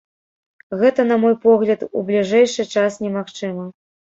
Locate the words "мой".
1.25-1.35